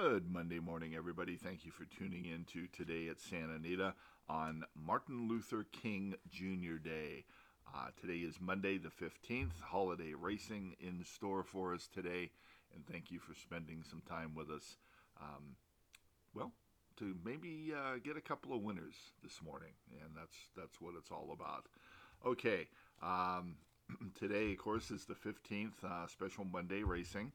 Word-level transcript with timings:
Good 0.00 0.30
Monday 0.32 0.60
morning, 0.60 0.94
everybody. 0.94 1.34
Thank 1.34 1.64
you 1.64 1.72
for 1.72 1.84
tuning 1.84 2.24
in 2.24 2.44
to 2.52 2.68
today 2.68 3.08
at 3.08 3.20
Santa 3.20 3.54
Anita 3.54 3.94
on 4.28 4.62
Martin 4.76 5.26
Luther 5.28 5.66
King 5.72 6.14
Jr. 6.30 6.76
Day. 6.80 7.24
Uh, 7.66 7.88
today 8.00 8.18
is 8.18 8.40
Monday, 8.40 8.78
the 8.78 8.90
15th, 8.90 9.60
holiday 9.60 10.14
racing 10.14 10.76
in 10.78 11.04
store 11.04 11.42
for 11.42 11.74
us 11.74 11.88
today, 11.92 12.30
and 12.72 12.86
thank 12.86 13.10
you 13.10 13.18
for 13.18 13.34
spending 13.34 13.82
some 13.82 14.00
time 14.08 14.36
with 14.36 14.50
us. 14.50 14.76
Um, 15.20 15.56
well, 16.32 16.52
to 16.98 17.16
maybe 17.24 17.72
uh, 17.76 17.98
get 18.02 18.16
a 18.16 18.20
couple 18.20 18.54
of 18.54 18.62
winners 18.62 18.94
this 19.24 19.40
morning, 19.44 19.72
and 20.00 20.10
that's 20.16 20.36
that's 20.56 20.80
what 20.80 20.94
it's 20.96 21.10
all 21.10 21.30
about. 21.32 21.66
Okay, 22.24 22.68
um, 23.02 23.56
today, 24.14 24.52
of 24.52 24.58
course, 24.58 24.92
is 24.92 25.06
the 25.06 25.14
15th 25.14 25.82
uh, 25.82 26.06
special 26.06 26.44
Monday 26.44 26.84
racing 26.84 27.32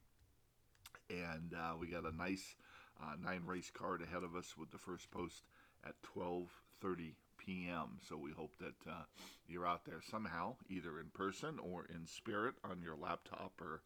and 1.21 1.54
uh, 1.54 1.73
we 1.80 1.88
got 1.88 2.05
a 2.05 2.16
nice 2.16 2.55
uh, 3.02 3.16
nine 3.23 3.41
race 3.45 3.71
card 3.73 4.02
ahead 4.02 4.23
of 4.23 4.35
us 4.35 4.55
with 4.58 4.71
the 4.71 4.77
first 4.77 5.09
post 5.12 5.44
at 5.85 5.94
12:30 6.16 7.13
p.m. 7.38 7.99
So 8.08 8.17
we 8.17 8.31
hope 8.31 8.58
that 8.59 8.90
uh, 8.90 9.04
you're 9.48 9.68
out 9.68 9.85
there 9.85 10.02
somehow, 10.09 10.55
either 10.70 10.99
in 10.99 11.07
person 11.13 11.59
or 11.59 11.85
in 11.94 12.07
spirit 12.07 12.55
on 12.63 12.81
your 12.81 12.95
laptop 12.95 13.54
or 13.62 13.81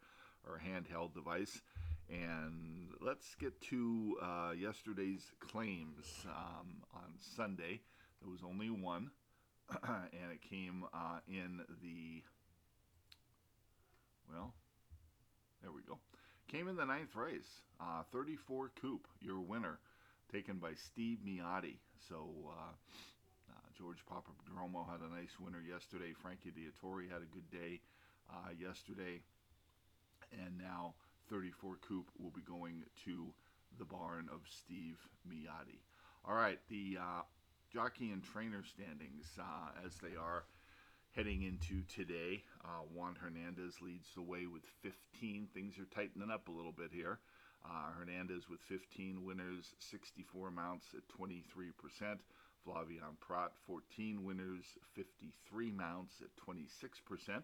or 0.48 0.62
handheld 0.66 1.14
device. 1.14 1.62
And 2.10 2.90
let's 3.02 3.36
get 3.36 3.60
to 3.64 4.18
uh, 4.22 4.52
yesterday's 4.58 5.30
claims 5.40 6.26
um, 6.26 6.84
on 6.94 7.14
Sunday. 7.36 7.82
There 8.22 8.32
was 8.32 8.42
only 8.48 8.70
one, 8.70 9.12
and 9.84 10.32
it 10.32 10.42
came 10.42 10.86
uh, 10.94 11.20
in 11.28 11.62
the 11.82 12.24
well. 14.32 14.54
There 15.62 15.72
we 15.72 15.82
go. 15.82 15.98
Came 16.52 16.70
in 16.70 16.78
the 16.78 16.86
ninth 16.86 17.14
race, 17.16 17.62
uh, 17.82 18.04
34 18.14 18.72
Coupe, 18.82 19.08
your 19.20 19.42
winner, 19.42 19.80
taken 20.32 20.58
by 20.58 20.74
Steve 20.76 21.18
Miyadi. 21.28 21.76
So 22.08 22.30
uh, 22.48 22.72
uh, 23.52 23.68
George 23.78 23.98
Papaprodromou 24.10 24.90
had 24.90 25.02
a 25.02 25.14
nice 25.14 25.36
winner 25.42 25.62
yesterday. 25.62 26.14
Frankie 26.14 26.54
Dettori 26.56 27.12
had 27.12 27.22
a 27.22 27.34
good 27.34 27.52
day 27.52 27.82
uh, 28.30 28.52
yesterday. 28.58 29.20
And 30.32 30.58
now 30.58 30.94
34 31.30 31.80
Coupe 31.86 32.12
will 32.18 32.32
be 32.32 32.42
going 32.42 32.84
to 33.04 33.28
the 33.78 33.86
barn 33.86 34.30
of 34.34 34.40
Steve 34.50 34.98
Miyadi. 35.30 35.80
All 36.24 36.36
right, 36.36 36.60
the 36.70 36.98
uh, 36.98 37.22
jockey 37.74 38.12
and 38.12 38.24
trainer 38.24 38.64
standings 38.64 39.26
uh, 39.38 39.86
as 39.86 39.96
they 39.98 40.16
are 40.16 40.46
heading 41.18 41.42
into 41.42 41.82
today. 41.90 42.44
Uh, 42.64 42.86
Juan 42.94 43.16
Hernandez 43.20 43.82
leads 43.82 44.06
the 44.14 44.22
way 44.22 44.46
with 44.46 44.62
15. 44.84 45.48
Things 45.52 45.74
are 45.80 45.90
tightening 45.90 46.30
up 46.30 46.48
a 46.48 46.52
little 46.52 46.72
bit 46.72 46.92
here. 46.94 47.18
Uh, 47.66 47.90
Hernandez 47.98 48.48
with 48.48 48.60
15 48.62 49.26
winners, 49.26 49.74
64 49.80 50.52
mounts 50.52 50.86
at 50.94 51.02
23%. 51.10 51.74
Flavien 52.64 53.18
Prat, 53.20 53.50
14 53.66 54.24
winners, 54.24 54.66
53 54.94 55.72
mounts 55.72 56.22
at 56.22 56.30
26%. 56.38 57.42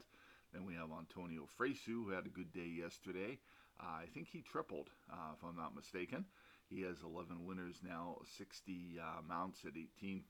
Then 0.53 0.65
we 0.67 0.75
have 0.75 0.89
Antonio 0.95 1.47
Fresu, 1.57 2.05
who 2.05 2.11
had 2.11 2.27
a 2.27 2.29
good 2.29 2.53
day 2.53 2.69
yesterday. 2.77 3.39
Uh, 3.81 4.03
I 4.03 4.05
think 4.13 4.27
he 4.31 4.43
tripled, 4.43 4.91
uh, 5.11 5.33
if 5.35 5.43
I'm 5.43 5.55
not 5.55 5.75
mistaken. 5.75 6.25
He 6.69 6.83
has 6.83 6.97
11 7.03 7.43
winners 7.43 7.77
now, 7.83 8.17
60 8.37 8.99
uh, 9.01 9.21
mounts 9.27 9.61
at 9.65 9.73
18%. 9.73 10.21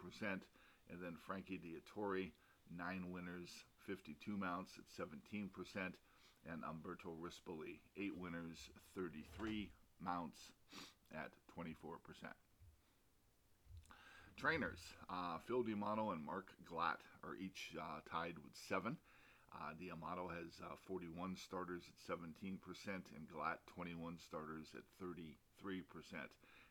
And 0.89 1.02
then 1.02 1.16
Frankie 1.25 1.59
Dettori, 1.59 2.31
nine 2.77 3.11
winners, 3.11 3.49
52 3.88 4.38
mounts 4.38 4.71
at 4.77 5.07
17%, 5.07 5.49
and 6.52 6.63
Umberto 6.63 7.16
Rispoli, 7.21 7.79
eight 7.97 8.16
winners, 8.17 8.57
33 8.95 9.69
mounts 10.02 10.38
at 11.13 11.31
24%. 11.57 11.97
Trainers, 14.38 14.79
uh, 15.09 15.38
Phil 15.47 15.63
D'Amato 15.63 16.11
and 16.11 16.25
Mark 16.25 16.47
Glatt 16.69 16.99
are 17.23 17.35
each 17.39 17.72
uh, 17.79 18.00
tied 18.12 18.35
with 18.44 18.53
seven. 18.67 18.97
Uh, 19.53 19.72
D'Amato 19.79 20.28
has 20.28 20.50
uh, 20.66 20.75
41 20.88 21.38
starters 21.38 21.83
at 21.88 22.17
17%, 22.17 22.57
and 22.88 23.29
Glatt 23.29 23.62
21 23.75 24.17
starters 24.17 24.67
at 24.75 24.83
33%. 25.00 25.38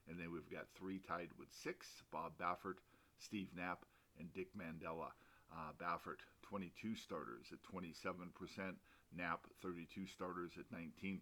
And 0.08 0.18
then 0.18 0.32
we've 0.32 0.50
got 0.50 0.66
three 0.76 0.98
tied 0.98 1.30
with 1.38 1.48
six 1.62 1.86
Bob 2.10 2.32
Baffert, 2.40 2.82
Steve 3.18 3.48
Knapp, 3.56 3.86
and 4.18 4.32
Dick 4.34 4.48
Mandella. 4.58 5.14
Uh, 5.52 5.72
Baffert, 5.78 6.24
22 6.42 6.94
starters 6.94 7.46
at 7.52 7.58
27%, 7.62 8.74
Knapp, 9.14 9.46
32 9.60 10.06
starters 10.06 10.52
at 10.58 10.64
19%, 10.72 11.20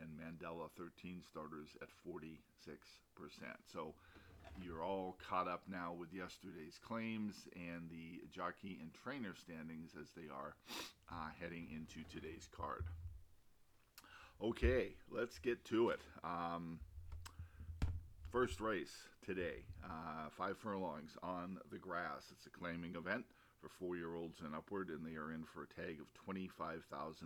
and 0.00 0.10
Mandella 0.18 0.68
13 0.76 1.22
starters 1.28 1.70
at 1.80 1.88
46%. 2.06 2.38
So 3.72 3.94
you're 4.62 4.82
all 4.82 5.16
caught 5.28 5.48
up 5.48 5.62
now 5.68 5.92
with 5.92 6.12
yesterday's 6.12 6.78
claims 6.82 7.46
and 7.54 7.88
the 7.90 8.22
jockey 8.34 8.78
and 8.80 8.90
trainer 8.92 9.34
standings 9.34 9.92
as 10.00 10.08
they 10.16 10.28
are 10.32 10.56
uh, 11.10 11.28
heading 11.40 11.68
into 11.74 12.08
today's 12.08 12.48
card. 12.56 12.84
Okay, 14.42 14.90
let's 15.10 15.38
get 15.38 15.64
to 15.66 15.90
it. 15.90 16.00
Um, 16.22 16.78
first 18.30 18.60
race 18.60 18.92
today, 19.24 19.64
uh, 19.84 20.28
five 20.36 20.58
furlongs 20.58 21.16
on 21.22 21.58
the 21.70 21.78
grass. 21.78 22.24
It's 22.32 22.46
a 22.46 22.50
claiming 22.50 22.94
event 22.96 23.24
for 23.60 23.68
four 23.68 23.96
year 23.96 24.14
olds 24.14 24.40
and 24.44 24.54
upward, 24.54 24.88
and 24.88 25.04
they 25.04 25.16
are 25.16 25.32
in 25.32 25.44
for 25.44 25.62
a 25.64 25.80
tag 25.80 25.98
of 26.00 26.06
$25,000. 26.28 26.82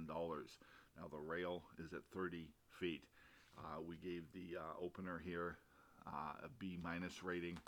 Now, 0.07 1.09
the 1.11 1.19
rail 1.19 1.63
is 1.79 1.93
at 1.93 2.03
30 2.13 2.49
feet. 2.79 3.05
Uh, 3.59 3.81
we 3.87 3.97
gave 3.97 4.25
the 4.33 4.59
uh, 4.59 4.85
opener 4.85 5.21
here 5.25 5.57
uh, 6.07 6.45
a 6.45 6.49
B 6.59 6.79
minus 6.83 7.23
rating. 7.23 7.59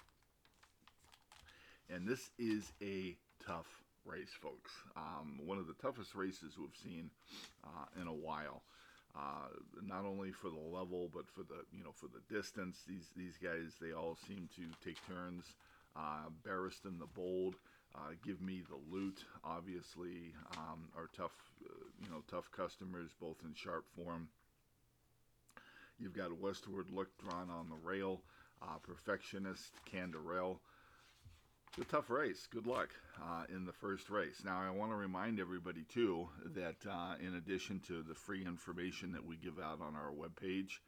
And 1.91 2.07
this 2.07 2.31
is 2.39 2.73
a 2.81 3.17
tough 3.47 3.83
race, 4.05 4.31
folks. 4.41 4.71
Um, 4.97 5.41
one 5.45 5.59
of 5.59 5.67
the 5.67 5.75
toughest 5.75 6.15
races 6.15 6.57
we've 6.59 6.77
seen 6.83 7.11
uh, 7.65 8.01
in 8.01 8.07
a 8.07 8.15
while. 8.15 8.63
Uh, 9.15 9.49
not 9.83 10.07
only 10.07 10.33
for 10.33 10.49
the 10.49 10.57
level, 10.57 11.11
but 11.13 11.29
for 11.29 11.43
the 11.43 11.67
you 11.71 11.85
know 11.85 11.93
for 11.93 12.07
the 12.07 12.35
distance. 12.35 12.79
These 12.89 13.11
these 13.15 13.37
guys 13.37 13.77
they 13.79 13.93
all 13.93 14.17
seem 14.27 14.49
to 14.57 14.63
take 14.83 14.97
turns. 15.07 15.45
Uh, 15.95 16.31
Barristan 16.47 16.99
the 16.99 17.07
Bold, 17.15 17.57
uh, 17.95 18.13
give 18.25 18.41
me 18.41 18.63
the 18.69 18.95
loot. 18.95 19.25
Obviously, 19.45 20.33
um, 20.57 20.89
are 20.97 21.09
tough 21.17 21.37
uh, 21.65 21.73
you 22.03 22.11
know 22.11 22.23
tough 22.31 22.51
customers 22.51 23.11
both 23.21 23.37
in 23.45 23.55
sharp 23.55 23.85
form. 23.97 24.29
You've 25.99 26.17
got 26.17 26.31
a 26.31 26.35
westward 26.35 26.91
look 26.91 27.09
drawn 27.19 27.51
on 27.51 27.69
the 27.69 27.89
rail. 27.89 28.23
Uh, 28.63 28.79
perfectionist 28.83 29.73
Canderel. 29.93 30.59
It's 31.79 31.89
a 31.89 31.91
tough 31.91 32.11
race. 32.11 32.47
Good 32.53 32.67
luck 32.67 32.91
uh, 33.21 33.45
in 33.49 33.65
the 33.65 33.73
first 33.73 34.11
race. 34.11 34.43
Now, 34.45 34.61
I 34.61 34.71
want 34.71 34.93
to 34.93 34.97
remind 34.97 35.41
everybody, 35.41 35.85
too, 35.89 36.29
that 36.55 36.77
uh, 36.89 37.15
in 37.19 37.37
addition 37.37 37.81
to 37.89 38.03
the 38.03 38.15
free 38.15 38.45
information 38.45 39.11
that 39.13 39.25
we 39.25 39.37
give 39.37 39.59
out 39.59 39.81
on 39.81 39.97
our 39.97 40.13
webpage 40.13 40.81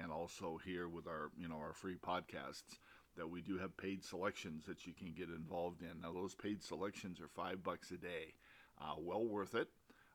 and 0.00 0.12
also 0.12 0.60
here 0.64 0.88
with 0.88 1.08
our, 1.08 1.30
you 1.36 1.48
know, 1.48 1.56
our 1.56 1.72
free 1.72 1.96
podcasts, 1.96 2.78
that 3.18 3.28
we 3.28 3.42
do 3.42 3.58
have 3.58 3.76
paid 3.76 4.02
selections 4.02 4.64
that 4.66 4.86
you 4.86 4.92
can 4.94 5.12
get 5.12 5.28
involved 5.28 5.82
in. 5.82 6.00
Now, 6.00 6.12
those 6.12 6.34
paid 6.34 6.62
selections 6.62 7.20
are 7.20 7.28
five 7.28 7.62
bucks 7.62 7.90
a 7.90 7.96
day. 7.96 8.34
Uh, 8.80 8.94
well 8.98 9.24
worth 9.24 9.54
it. 9.54 9.68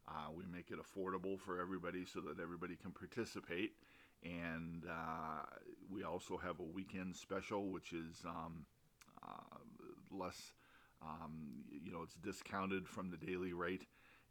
Uh, 0.07 0.31
we 0.35 0.45
make 0.51 0.71
it 0.71 0.79
affordable 0.79 1.39
for 1.39 1.61
everybody 1.61 2.05
so 2.05 2.19
that 2.21 2.41
everybody 2.41 2.75
can 2.75 2.91
participate. 2.91 3.73
And 4.23 4.85
uh, 4.89 5.45
we 5.91 6.03
also 6.03 6.37
have 6.37 6.59
a 6.59 6.63
weekend 6.63 7.15
special, 7.15 7.69
which 7.69 7.93
is 7.93 8.23
um, 8.25 8.65
uh, 9.21 9.57
less, 10.11 10.53
um, 11.01 11.65
you 11.83 11.91
know, 11.91 12.03
it's 12.03 12.15
discounted 12.15 12.87
from 12.87 13.11
the 13.11 13.17
daily 13.17 13.53
rate 13.53 13.85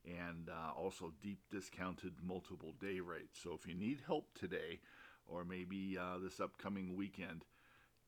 and 0.04 0.48
uh, 0.48 0.72
also 0.76 1.12
deep 1.22 1.38
discounted 1.50 2.12
multiple 2.22 2.74
day 2.80 3.00
rates. 3.00 3.38
So 3.42 3.52
if 3.52 3.66
you 3.68 3.74
need 3.74 4.00
help 4.06 4.26
today 4.34 4.80
or 5.26 5.44
maybe 5.44 5.96
uh, 6.00 6.18
this 6.22 6.40
upcoming 6.40 6.96
weekend, 6.96 7.44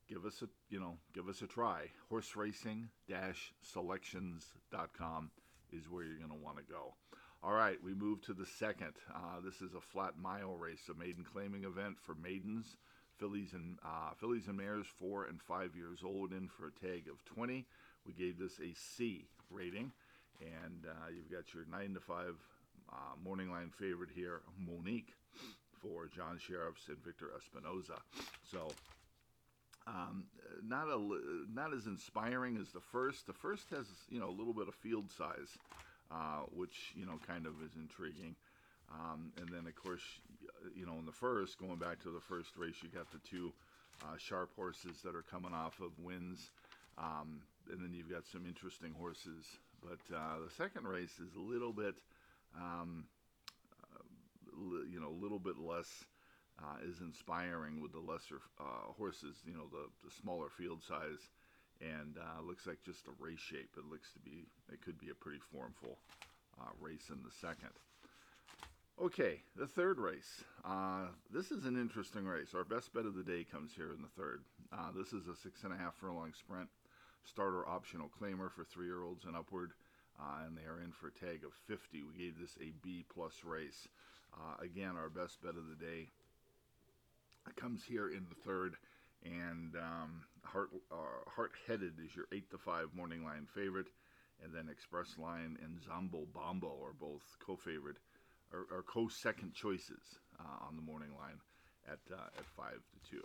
give 0.07 0.25
us 0.25 0.41
a 0.41 0.47
you 0.69 0.79
know 0.79 0.97
give 1.13 1.27
us 1.27 1.41
a 1.41 1.47
try. 1.47 1.89
Horse 2.09 2.35
racing 2.35 2.89
selections.com 3.61 5.31
is 5.71 5.89
where 5.89 6.03
you're 6.03 6.17
going 6.17 6.29
to 6.29 6.45
want 6.45 6.57
to 6.57 6.63
go. 6.63 6.93
All 7.43 7.53
right, 7.53 7.77
we 7.83 7.93
move 7.93 8.21
to 8.23 8.33
the 8.33 8.45
second. 8.45 8.93
Uh, 9.13 9.39
this 9.43 9.61
is 9.61 9.75
a 9.75 9.81
flat 9.81 10.17
mile 10.17 10.55
race, 10.55 10.89
a 10.89 10.97
maiden 10.97 11.23
claiming 11.23 11.63
event 11.63 11.97
for 12.01 12.15
maidens, 12.15 12.77
fillies 13.19 13.53
and 13.53 13.77
uh, 13.85 14.13
fillies 14.19 14.47
and 14.47 14.57
mares 14.57 14.87
four 14.87 15.25
and 15.25 15.41
five 15.41 15.75
years 15.75 15.99
old 16.03 16.31
in 16.31 16.47
for 16.47 16.67
a 16.67 16.87
tag 16.87 17.05
of 17.07 17.23
20. 17.25 17.65
We 18.05 18.13
gave 18.13 18.39
this 18.39 18.59
a 18.59 18.73
C 18.73 19.27
rating, 19.51 19.91
and 20.41 20.85
uh, 20.87 21.09
you've 21.15 21.31
got 21.31 21.53
your 21.53 21.65
nine 21.71 21.93
to 21.93 21.99
five 21.99 22.35
uh, 22.91 23.15
morning 23.23 23.51
line 23.51 23.71
favorite 23.77 24.11
here, 24.13 24.41
Monique, 24.57 25.13
for 25.81 26.07
John 26.07 26.39
Sherriffs 26.39 26.87
and 26.87 27.03
Victor 27.03 27.27
Espinoza. 27.37 27.99
So. 28.49 28.71
Um, 29.87 30.25
not 30.65 30.87
a 30.87 30.99
not 31.53 31.73
as 31.73 31.85
inspiring 31.85 32.57
as 32.57 32.71
the 32.71 32.79
first. 32.79 33.27
The 33.27 33.33
first 33.33 33.69
has 33.69 33.85
you 34.09 34.19
know 34.19 34.29
a 34.29 34.37
little 34.37 34.53
bit 34.53 34.67
of 34.67 34.75
field 34.75 35.11
size, 35.11 35.57
uh, 36.11 36.41
which 36.53 36.93
you 36.95 37.05
know 37.05 37.19
kind 37.27 37.45
of 37.45 37.53
is 37.63 37.75
intriguing. 37.75 38.35
Um, 38.91 39.31
and 39.37 39.49
then 39.49 39.67
of 39.67 39.75
course 39.75 40.03
you 40.75 40.85
know, 40.85 40.97
in 40.99 41.05
the 41.05 41.11
first, 41.11 41.59
going 41.59 41.77
back 41.77 42.01
to 42.03 42.09
the 42.09 42.19
first 42.19 42.57
race, 42.57 42.75
you 42.81 42.89
got 42.89 43.11
the 43.11 43.19
two 43.19 43.51
uh, 44.03 44.17
sharp 44.17 44.51
horses 44.55 45.01
that 45.03 45.15
are 45.15 45.23
coming 45.23 45.53
off 45.53 45.79
of 45.79 45.91
wins. 45.99 46.51
Um, 46.97 47.41
and 47.71 47.81
then 47.81 47.93
you've 47.93 48.09
got 48.09 48.25
some 48.25 48.45
interesting 48.45 48.93
horses. 48.97 49.45
But 49.81 50.15
uh, 50.15 50.45
the 50.45 50.51
second 50.55 50.87
race 50.87 51.19
is 51.19 51.35
a 51.35 51.39
little 51.39 51.73
bit, 51.73 51.95
um, 52.55 53.05
uh, 53.93 54.83
you 54.89 54.99
know, 54.99 55.09
a 55.09 55.19
little 55.21 55.39
bit 55.39 55.57
less 55.57 55.87
uh, 56.61 56.77
is 56.87 57.01
inspiring 57.01 57.81
with 57.81 57.91
the 57.91 57.99
lesser 57.99 58.41
uh, 58.59 58.91
horses, 58.97 59.37
you 59.45 59.53
know, 59.53 59.67
the, 59.71 59.87
the 60.03 60.13
smaller 60.21 60.49
field 60.49 60.81
size. 60.83 61.29
And 61.81 62.15
uh, 62.17 62.41
looks 62.41 62.65
like 62.65 62.79
just 62.85 63.07
a 63.07 63.11
race 63.19 63.39
shape. 63.39 63.75
It 63.77 63.83
looks 63.91 64.11
to 64.13 64.19
be, 64.19 64.47
it 64.71 64.81
could 64.81 64.97
be 64.97 65.09
a 65.09 65.15
pretty 65.15 65.41
formful 65.51 65.97
uh, 66.59 66.71
race 66.79 67.11
in 67.11 67.19
the 67.23 67.35
second. 67.41 67.75
Okay, 69.01 69.41
the 69.57 69.67
third 69.67 69.99
race. 69.99 70.45
Uh, 70.63 71.07
this 71.29 71.51
is 71.51 71.65
an 71.65 71.75
interesting 71.75 72.23
race. 72.23 72.55
Our 72.55 72.63
best 72.63 72.93
bet 72.93 73.05
of 73.05 73.15
the 73.15 73.23
day 73.27 73.43
comes 73.43 73.71
here 73.75 73.91
in 73.91 74.01
the 74.01 74.15
third. 74.15 74.43
Uh, 74.71 74.95
this 74.95 75.11
is 75.11 75.27
a 75.27 75.35
six 75.35 75.63
and 75.65 75.73
a 75.73 75.77
half 75.77 75.95
furlong 75.95 76.31
sprint. 76.33 76.69
Starter 77.25 77.67
optional 77.67 78.09
claimer 78.09 78.49
for 78.49 78.63
three 78.63 78.85
year 78.85 79.03
olds 79.03 79.25
and 79.25 79.35
upward, 79.35 79.71
uh, 80.17 80.45
and 80.45 80.55
they 80.55 80.63
are 80.63 80.79
in 80.79 80.93
for 80.93 81.07
a 81.07 81.11
tag 81.11 81.43
of 81.43 81.51
50. 81.67 82.03
We 82.03 82.23
gave 82.23 82.39
this 82.39 82.55
a 82.61 82.71
B 82.81 83.03
plus 83.13 83.43
race. 83.43 83.89
Uh, 84.33 84.63
again, 84.63 84.95
our 84.95 85.09
best 85.09 85.41
bet 85.41 85.57
of 85.57 85.67
the 85.67 85.75
day 85.75 86.07
comes 87.55 87.83
here 87.83 88.09
in 88.09 88.25
the 88.29 88.35
third, 88.35 88.75
and 89.23 89.75
um, 89.75 90.23
Heart 90.43 90.69
uh, 90.91 91.29
Heart 91.29 91.51
Headed 91.67 91.93
is 92.03 92.15
your 92.15 92.25
eight 92.31 92.49
to 92.51 92.57
five 92.57 92.87
morning 92.95 93.23
line 93.23 93.47
favorite, 93.53 93.87
and 94.43 94.53
then 94.53 94.69
Express 94.69 95.17
Line 95.17 95.57
and 95.63 95.79
Zombo 95.83 96.27
Bombo 96.33 96.77
are 96.83 96.93
both 96.99 97.23
co-favorite 97.45 97.97
or, 98.53 98.65
or 98.71 98.83
co-second 98.83 99.53
choices 99.53 100.19
uh, 100.39 100.67
on 100.67 100.75
the 100.75 100.81
morning 100.81 101.09
line 101.19 101.39
at 101.87 101.99
uh, 102.11 102.27
at 102.37 102.45
five 102.55 102.79
to 102.93 103.09
two. 103.09 103.23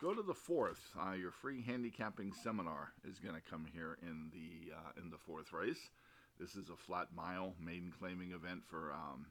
Go 0.00 0.14
to 0.14 0.22
the 0.22 0.34
fourth. 0.34 0.80
Uh, 0.98 1.12
your 1.12 1.30
free 1.30 1.62
handicapping 1.62 2.32
seminar 2.32 2.92
is 3.06 3.18
going 3.18 3.34
to 3.34 3.50
come 3.50 3.66
here 3.72 3.98
in 4.02 4.30
the 4.32 4.72
uh, 4.74 5.02
in 5.02 5.10
the 5.10 5.18
fourth 5.18 5.52
race. 5.52 5.90
This 6.38 6.56
is 6.56 6.70
a 6.70 6.76
flat 6.76 7.08
mile 7.14 7.54
maiden 7.62 7.92
claiming 7.98 8.32
event 8.32 8.62
for 8.66 8.92
um, 8.92 9.26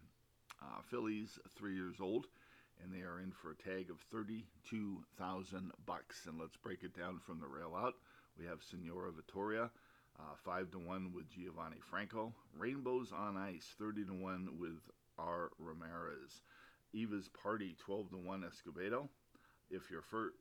uh, 0.62 0.82
fillies 0.90 1.40
three 1.58 1.74
years 1.74 1.96
old, 2.00 2.28
and 2.84 2.94
they 2.94 3.06
are 3.06 3.20
in 3.20 3.32
for 3.32 3.52
a 3.52 3.56
tag 3.56 3.90
of 3.90 4.00
thirty-two 4.12 5.04
thousand 5.18 5.72
bucks. 5.86 6.26
And 6.28 6.40
let's 6.40 6.58
break 6.58 6.84
it 6.84 6.98
down 6.98 7.20
from 7.20 7.40
the 7.40 7.48
rail 7.48 7.76
out. 7.78 7.96
We 8.38 8.46
have 8.46 8.64
Senora 8.64 9.12
Vittoria, 9.12 9.70
uh, 10.20 10.36
five 10.44 10.72
to 10.72 10.80
one 10.80 11.12
with 11.14 11.30
Giovanni 11.30 11.80
Franco. 11.90 12.34
Rainbows 12.58 13.12
on 13.12 13.38
Ice, 13.38 13.74
thirty 13.78 14.06
to 14.06 14.14
one 14.14 14.50
with 14.60 14.80
R. 15.18 15.52
Ramirez. 15.60 16.42
Eva's 16.94 17.30
Party, 17.30 17.76
twelve 17.80 18.10
to 18.12 18.18
one 18.18 18.44
Escobedo. 18.44 19.10
If 19.70 19.92
you're 19.92 20.02
first 20.02 20.36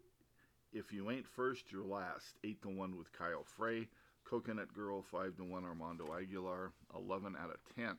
if 0.72 0.92
you 0.92 1.10
ain't 1.10 1.26
first, 1.26 1.72
you're 1.72 1.84
last. 1.84 2.36
8 2.44 2.60
to 2.62 2.68
1 2.68 2.96
with 2.96 3.12
Kyle 3.12 3.44
Frey. 3.44 3.88
Coconut 4.24 4.74
Girl, 4.74 5.02
5 5.02 5.36
to 5.36 5.44
1 5.44 5.64
Armando 5.64 6.14
Aguilar. 6.14 6.72
11 6.94 7.36
out 7.40 7.50
of 7.50 7.74
10. 7.74 7.96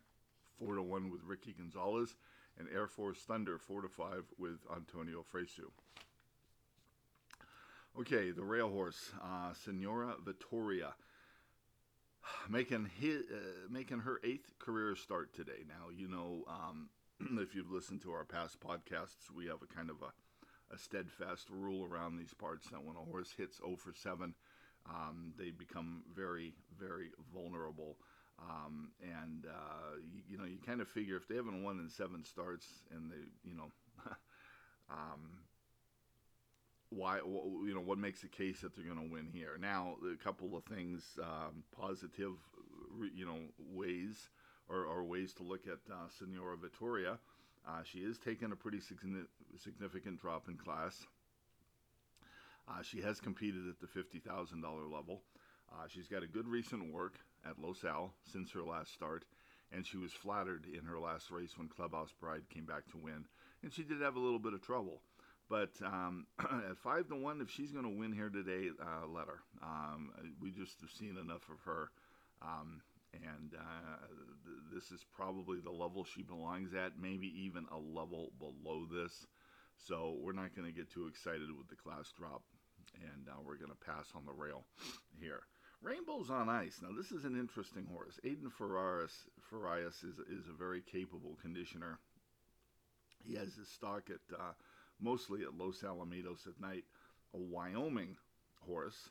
4 0.60 0.76
to 0.76 0.84
1 0.84 1.10
with 1.10 1.22
Ricky 1.26 1.54
Gonzalez. 1.58 2.16
And 2.60 2.68
Air 2.74 2.88
Force 2.88 3.20
Thunder, 3.20 3.58
4 3.58 3.84
to 3.84 3.88
5 3.88 4.26
with 4.38 4.60
Antonio 4.76 5.24
Fresu. 5.24 5.72
Okay, 8.00 8.32
the 8.32 8.44
rail 8.44 8.70
horse, 8.70 9.12
uh, 9.24 9.54
Senora 9.66 10.16
Vittoria, 10.24 10.94
making 12.50 12.90
his, 13.00 13.24
uh, 13.32 13.70
making 13.70 14.00
her 14.00 14.20
eighth 14.24 14.60
career 14.60 14.96
start 14.96 15.34
today. 15.34 15.64
Now 15.68 15.90
you 15.96 16.08
know 16.08 16.44
um, 16.48 16.90
if 17.42 17.56
you've 17.56 17.72
listened 17.72 18.02
to 18.02 18.12
our 18.12 18.26
past 18.26 18.60
podcasts, 18.60 19.32
we 19.36 19.48
have 19.48 19.62
a 19.64 19.74
kind 19.74 19.90
of 19.90 20.02
a 20.02 20.12
a 20.74 20.78
steadfast 20.78 21.48
rule 21.50 21.86
around 21.86 22.18
these 22.18 22.34
parts 22.34 22.68
that 22.70 22.84
when 22.84 22.96
a 22.96 23.12
horse 23.12 23.34
hits 23.36 23.58
0 23.58 23.76
for 23.76 23.94
7, 23.94 24.34
um, 24.88 25.34
they 25.38 25.52
become 25.52 26.04
very, 26.16 26.54
very 26.80 27.10
vulnerable. 27.34 27.98
Um, 28.48 28.92
and 29.02 29.46
uh, 29.46 29.98
you, 30.12 30.22
you, 30.30 30.38
know, 30.38 30.46
you 30.46 30.58
kind 30.66 30.82
of 30.82 30.88
figure 30.88 31.18
if 31.18 31.28
they 31.28 31.36
haven't 31.36 31.64
won 31.64 31.80
in 31.80 31.90
seven 31.90 32.24
starts, 32.24 32.66
and 32.92 33.12
they, 33.12 33.50
you 33.50 33.56
know, 33.56 33.72
um, 34.90 35.40
why, 36.90 37.18
you 37.18 37.74
know, 37.74 37.82
what 37.82 37.98
makes 37.98 38.22
the 38.22 38.28
case 38.28 38.62
that 38.62 38.76
they're 38.76 38.86
going 38.86 39.08
to 39.08 39.14
win 39.14 39.30
here? 39.32 39.58
Now, 39.60 39.96
a 40.12 40.24
couple 40.24 40.56
of 40.58 40.64
things, 40.64 41.04
um, 41.22 41.64
positive, 41.78 42.34
you 43.14 43.26
know, 43.26 43.38
ways 43.60 44.30
or, 44.68 44.86
or, 44.86 45.04
ways 45.04 45.34
to 45.34 45.44
look 45.44 45.68
at 45.68 45.80
uh, 45.92 46.08
Senora 46.18 46.58
Vittoria. 46.58 47.18
Uh, 47.68 47.84
she 47.84 48.00
is 48.00 48.18
taking 48.18 48.52
a 48.52 48.56
pretty 48.56 48.80
significant 48.80 50.20
drop 50.20 50.48
in 50.48 50.56
class. 50.56 51.06
Uh, 52.68 52.82
she 52.82 53.02
has 53.02 53.20
competed 53.20 53.68
at 53.68 53.80
the 53.80 53.88
$50,000 53.88 54.64
level. 54.92 55.22
Uh, 55.72 55.88
she's 55.88 56.08
got 56.08 56.24
a 56.24 56.28
good 56.28 56.48
recent 56.48 56.94
work 56.94 57.16
at 57.46 57.60
Los 57.60 57.84
Al 57.84 58.14
since 58.32 58.52
her 58.52 58.62
last 58.62 58.94
start, 58.94 59.26
and 59.72 59.86
she 59.86 59.98
was 59.98 60.12
flattered 60.12 60.66
in 60.66 60.86
her 60.86 61.00
last 61.00 61.32
race 61.32 61.58
when 61.58 61.68
Clubhouse 61.68 62.14
Bride 62.20 62.50
came 62.54 62.66
back 62.66 62.88
to 62.92 62.98
win. 62.98 63.26
And 63.64 63.74
she 63.74 63.84
did 63.84 64.02
have 64.02 64.16
a 64.16 64.20
little 64.20 64.40
bit 64.40 64.54
of 64.54 64.62
trouble. 64.62 65.02
But 65.50 65.72
um, 65.86 66.28
at 66.70 66.78
five 66.78 67.08
to 67.10 67.16
one, 67.16 67.42
if 67.42 67.50
she's 67.50 67.72
going 67.72 67.86
to 67.86 68.00
win 68.00 68.14
here 68.14 68.30
today, 68.30 68.70
uh, 68.82 69.08
let 69.08 69.28
her. 69.28 69.40
Um, 69.64 70.12
we 70.42 70.52
just 70.52 70.80
have 70.82 70.92
seen 70.92 71.18
enough 71.18 71.50
of 71.50 71.60
her. 71.66 71.90
Um, 72.42 72.82
and 73.14 73.54
uh, 73.58 74.08
th- 74.46 74.64
this 74.74 74.92
is 74.92 75.04
probably 75.16 75.60
the 75.60 75.72
level 75.72 76.06
she 76.06 76.22
belongs 76.22 76.74
at, 76.74 76.94
maybe 77.02 77.28
even 77.46 77.66
a 77.72 77.78
level 77.78 78.32
below 78.38 78.86
this. 78.86 79.26
So 79.88 80.18
we're 80.22 80.34
not 80.34 80.56
going 80.56 80.68
to 80.68 80.76
get 80.76 80.92
too 80.92 81.08
excited 81.08 81.50
with 81.58 81.68
the 81.70 81.76
class 81.76 82.12
drop, 82.18 82.44
and 83.02 83.28
uh, 83.28 83.40
we're 83.44 83.58
going 83.58 83.72
to 83.72 83.86
pass 83.86 84.06
on 84.16 84.26
the 84.26 84.34
rail 84.34 84.64
here. 85.20 85.42
Rainbows 85.82 86.30
on 86.30 86.50
Ice. 86.50 86.80
Now 86.82 86.90
this 86.96 87.12
is 87.12 87.26
an 87.26 87.40
interesting 87.40 87.86
horse. 87.92 88.20
Aiden 88.26 88.52
Ferraris, 88.52 89.14
Farias 89.50 90.04
is 90.04 90.20
is 90.20 90.48
a 90.50 90.58
very 90.58 90.82
capable 90.82 91.38
conditioner. 91.42 92.00
He 93.26 93.36
has 93.36 93.56
his 93.56 93.70
stock 93.70 94.10
at 94.10 94.38
uh, 94.38 94.54
mostly 95.00 95.44
at 95.44 95.58
Los 95.58 95.82
Alamitos 95.82 96.48
at 96.48 96.60
night, 96.60 96.84
a 97.34 97.38
Wyoming 97.38 98.18
horse. 98.60 99.10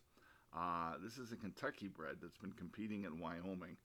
Uh, 0.54 0.94
this 1.02 1.18
is 1.18 1.32
a 1.32 1.36
Kentucky 1.36 1.88
bred 1.88 2.16
that's 2.20 2.38
been 2.38 2.52
competing 2.52 3.04
in 3.04 3.20
Wyoming 3.20 3.76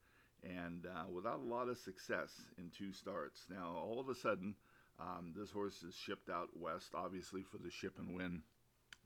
and 0.42 0.86
uh, 0.86 1.04
without 1.10 1.40
a 1.40 1.48
lot 1.48 1.68
of 1.68 1.78
success 1.78 2.30
in 2.58 2.70
two 2.76 2.92
starts. 2.92 3.46
Now, 3.50 3.76
all 3.76 3.98
of 4.00 4.08
a 4.08 4.14
sudden, 4.14 4.54
um, 5.00 5.32
this 5.36 5.50
horse 5.50 5.82
is 5.82 5.94
shipped 5.94 6.28
out 6.28 6.48
west, 6.54 6.90
obviously 6.94 7.42
for 7.42 7.58
the 7.58 7.70
ship 7.70 7.94
and 7.98 8.14
win 8.14 8.42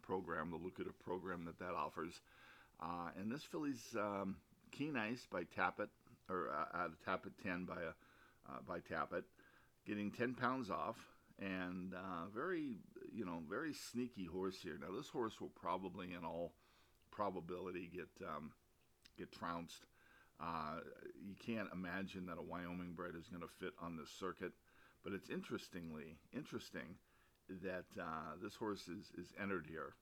program, 0.02 0.50
the 0.50 0.56
lucrative 0.56 0.98
program 1.00 1.44
that 1.44 1.58
that 1.58 1.74
offers. 1.74 2.20
Uh, 2.80 3.10
and 3.18 3.30
this 3.30 3.42
filly's 3.42 3.96
um, 3.98 4.36
Keen 4.70 4.96
Ice 4.96 5.26
by 5.30 5.42
Tapit, 5.44 5.88
or 6.28 6.50
uh, 6.50 6.76
out 6.76 6.90
of 6.90 7.04
Tapit 7.04 7.32
10 7.42 7.64
by 7.64 7.74
a 7.74 8.50
uh, 8.50 8.58
by 8.66 8.78
Tapit, 8.78 9.24
getting 9.86 10.10
10 10.10 10.34
pounds 10.34 10.70
off, 10.70 10.96
and 11.38 11.92
uh, 11.94 12.26
very 12.34 12.76
you 13.12 13.24
know 13.24 13.42
very 13.48 13.72
sneaky 13.72 14.26
horse 14.26 14.58
here. 14.62 14.78
Now 14.80 14.96
this 14.96 15.08
horse 15.08 15.40
will 15.40 15.52
probably, 15.60 16.14
in 16.14 16.24
all 16.24 16.52
probability, 17.10 17.90
get 17.92 18.08
um, 18.26 18.52
get 19.16 19.32
trounced 19.32 19.86
uh, 20.40 20.80
you 21.20 21.34
can't 21.34 21.68
imagine 21.72 22.26
that 22.26 22.38
a 22.38 22.42
Wyoming 22.42 22.92
bred 22.94 23.14
is 23.18 23.28
going 23.28 23.42
to 23.42 23.48
fit 23.58 23.72
on 23.80 23.96
this 23.96 24.10
circuit, 24.10 24.52
but 25.02 25.12
it's 25.12 25.30
interestingly 25.30 26.18
interesting 26.32 26.96
that 27.62 27.86
uh, 28.00 28.36
this 28.42 28.54
horse 28.54 28.86
is, 28.88 29.10
is 29.18 29.32
entered 29.40 29.66
here 29.68 29.94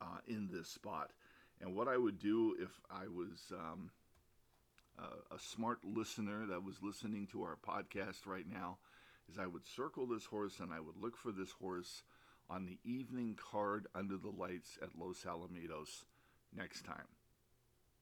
uh, 0.00 0.18
in 0.28 0.48
this 0.52 0.68
spot. 0.68 1.10
And 1.60 1.74
what 1.74 1.88
I 1.88 1.96
would 1.96 2.18
do 2.18 2.56
if 2.60 2.70
I 2.90 3.06
was 3.06 3.52
um, 3.52 3.90
a, 4.98 5.38
smart 5.38 5.78
listener 5.84 6.46
that 6.46 6.64
was 6.64 6.82
listening 6.82 7.26
to 7.32 7.42
our 7.42 7.56
podcast 7.56 8.26
right 8.26 8.46
now 8.50 8.78
is 9.30 9.38
I 9.38 9.46
would 9.46 9.66
circle 9.66 10.06
this 10.06 10.24
horse 10.24 10.60
and 10.60 10.72
I 10.72 10.80
would 10.80 10.96
look 11.00 11.16
for 11.16 11.32
this 11.32 11.50
horse 11.50 12.02
on 12.48 12.66
the 12.66 12.78
evening 12.84 13.38
card 13.50 13.86
under 13.94 14.16
the 14.16 14.30
lights 14.30 14.78
at 14.82 14.98
Los 14.98 15.24
Alamitos 15.24 16.04
next 16.56 16.84
time. 16.84 17.08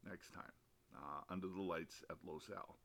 Next 0.09 0.33
time 0.33 0.53
uh, 0.97 1.33
under 1.33 1.49
the 1.49 1.63
lights 1.63 2.03
at 2.11 2.17
Los 2.27 2.51
Al. 2.55 2.77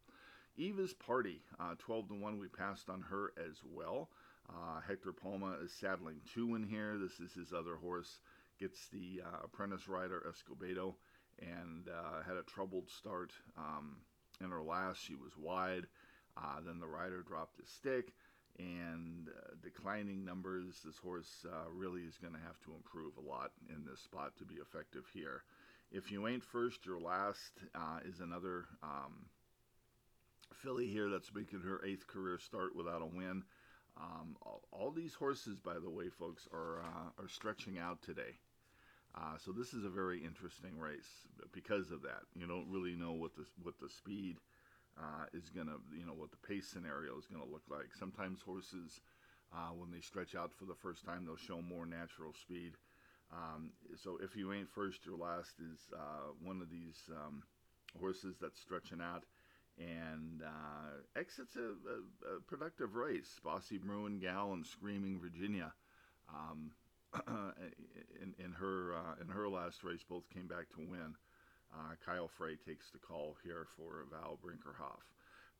Eva's 0.57 0.93
Party, 0.93 1.41
uh, 1.59 1.75
12 1.79 2.09
to 2.09 2.13
1, 2.15 2.39
we 2.39 2.47
passed 2.47 2.89
on 2.89 3.01
her 3.09 3.33
as 3.37 3.57
well. 3.65 4.09
Uh, 4.49 4.81
Hector 4.87 5.11
Palma 5.11 5.55
is 5.63 5.71
saddling 5.71 6.17
two 6.33 6.55
in 6.55 6.63
here. 6.63 6.97
This 6.97 7.19
is 7.19 7.33
his 7.33 7.53
other 7.53 7.75
horse. 7.75 8.19
Gets 8.63 8.87
the 8.87 9.21
uh, 9.25 9.39
apprentice 9.43 9.89
rider 9.89 10.23
Escobedo 10.25 10.95
and 11.41 11.89
uh, 11.89 12.23
had 12.25 12.37
a 12.37 12.43
troubled 12.43 12.89
start. 12.89 13.33
Um, 13.57 13.97
in 14.41 14.51
her 14.51 14.61
last, 14.63 15.03
she 15.03 15.15
was 15.15 15.33
wide. 15.37 15.83
Uh, 16.37 16.61
then 16.65 16.79
the 16.79 16.87
rider 16.87 17.23
dropped 17.23 17.57
his 17.57 17.67
stick 17.67 18.13
and 18.57 19.27
uh, 19.27 19.55
declining 19.61 20.23
numbers. 20.23 20.79
This 20.85 20.97
horse 20.97 21.45
uh, 21.45 21.69
really 21.73 22.03
is 22.03 22.17
going 22.17 22.35
to 22.35 22.39
have 22.39 22.57
to 22.61 22.73
improve 22.73 23.17
a 23.17 23.29
lot 23.29 23.51
in 23.67 23.83
this 23.83 23.99
spot 23.99 24.31
to 24.37 24.45
be 24.45 24.55
effective 24.55 25.03
here. 25.13 25.43
If 25.91 26.09
you 26.09 26.25
ain't 26.25 26.45
first, 26.45 26.85
you're 26.85 27.01
last 27.01 27.59
uh, 27.75 27.99
is 28.05 28.21
another 28.21 28.63
um, 28.81 29.25
filly 30.53 30.87
here 30.87 31.09
that's 31.09 31.33
making 31.35 31.59
her 31.59 31.81
eighth 31.85 32.07
career 32.07 32.39
start 32.39 32.77
without 32.77 33.01
a 33.01 33.05
win. 33.05 33.43
Um, 33.97 34.37
all, 34.41 34.61
all, 34.71 34.91
these 34.91 35.15
horses, 35.15 35.59
by 35.59 35.79
the 35.79 35.89
way, 35.89 36.07
folks, 36.07 36.47
are 36.53 36.79
uh, 36.79 37.21
are 37.21 37.27
stretching 37.27 37.77
out 37.77 38.01
today. 38.01 38.39
Uh, 39.15 39.37
so 39.37 39.51
this 39.51 39.73
is 39.73 39.85
a 39.85 39.89
very 39.89 40.23
interesting 40.23 40.77
race 40.79 41.27
because 41.51 41.91
of 41.91 42.01
that. 42.01 42.23
You 42.35 42.47
don't 42.47 42.67
really 42.69 42.95
know 42.95 43.11
what 43.11 43.35
the 43.35 43.45
what 43.61 43.79
the 43.79 43.89
speed 43.89 44.37
uh, 44.97 45.25
is 45.33 45.49
gonna, 45.49 45.77
you 45.95 46.05
know, 46.05 46.13
what 46.13 46.31
the 46.31 46.47
pace 46.47 46.67
scenario 46.67 47.17
is 47.17 47.27
gonna 47.27 47.49
look 47.49 47.63
like. 47.69 47.93
Sometimes 47.97 48.41
horses, 48.41 49.01
uh, 49.53 49.69
when 49.77 49.91
they 49.91 50.01
stretch 50.01 50.35
out 50.35 50.51
for 50.57 50.65
the 50.65 50.75
first 50.75 51.05
time, 51.05 51.25
they'll 51.25 51.37
show 51.37 51.61
more 51.61 51.85
natural 51.85 52.33
speed. 52.33 52.73
Um, 53.31 53.71
so 53.95 54.17
if 54.21 54.35
you 54.35 54.53
ain't 54.53 54.69
first, 54.69 55.07
or 55.07 55.15
last 55.15 55.59
is 55.59 55.79
uh, 55.93 56.33
one 56.41 56.61
of 56.61 56.69
these 56.69 56.97
um, 57.11 57.43
horses 57.99 58.35
that's 58.41 58.59
stretching 58.59 59.01
out 59.01 59.23
and 59.77 60.43
uh, 60.43 61.19
exits 61.19 61.55
a, 61.55 61.61
a, 61.61 62.35
a, 62.35 62.39
productive 62.41 62.95
race. 62.95 63.39
Bossy 63.43 63.77
Bruin 63.77 64.19
Gal 64.19 64.53
and 64.53 64.65
Screaming 64.65 65.19
Virginia. 65.19 65.73
Um, 66.29 66.71
in, 68.21 68.33
in 68.43 68.51
her 68.53 68.95
uh, 68.95 69.21
in 69.21 69.27
her 69.27 69.47
last 69.47 69.83
race, 69.83 70.03
both 70.07 70.29
came 70.33 70.47
back 70.47 70.69
to 70.71 70.79
win. 70.79 71.15
Uh, 71.73 71.95
Kyle 72.05 72.27
Frey 72.27 72.55
takes 72.55 72.91
the 72.91 72.99
call 72.99 73.35
here 73.43 73.65
for 73.75 74.05
Val 74.11 74.37
Brinkerhoff. 74.43 75.01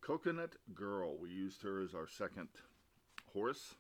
Coconut 0.02 0.56
Girl, 0.74 1.18
we 1.18 1.30
used 1.30 1.64
her 1.64 1.82
as 1.82 1.96
our 1.96 2.08
second 2.08 2.50
horse. 3.34 3.76